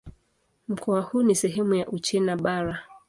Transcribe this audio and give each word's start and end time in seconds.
Mkoa 0.67 1.01
huu 1.01 1.21
ni 1.23 1.35
sehemu 1.35 1.73
ya 1.73 1.87
Uchina 1.87 2.37
Bara. 2.37 2.79